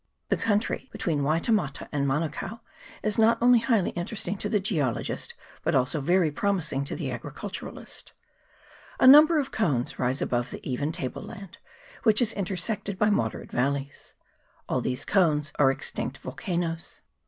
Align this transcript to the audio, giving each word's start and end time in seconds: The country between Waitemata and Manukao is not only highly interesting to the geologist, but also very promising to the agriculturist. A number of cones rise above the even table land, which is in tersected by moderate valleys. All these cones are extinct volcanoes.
The 0.29 0.35
country 0.35 0.89
between 0.91 1.21
Waitemata 1.21 1.87
and 1.91 2.07
Manukao 2.07 2.61
is 3.03 3.19
not 3.19 3.37
only 3.39 3.59
highly 3.59 3.91
interesting 3.91 4.35
to 4.39 4.49
the 4.49 4.59
geologist, 4.59 5.35
but 5.61 5.75
also 5.75 6.01
very 6.01 6.31
promising 6.31 6.83
to 6.85 6.95
the 6.95 7.11
agriculturist. 7.11 8.13
A 8.99 9.05
number 9.05 9.37
of 9.37 9.51
cones 9.51 9.99
rise 9.99 10.19
above 10.19 10.49
the 10.49 10.67
even 10.67 10.91
table 10.91 11.21
land, 11.21 11.59
which 12.01 12.19
is 12.19 12.33
in 12.33 12.45
tersected 12.45 12.97
by 12.97 13.11
moderate 13.11 13.51
valleys. 13.51 14.15
All 14.67 14.81
these 14.81 15.05
cones 15.05 15.53
are 15.59 15.69
extinct 15.69 16.17
volcanoes. 16.17 17.01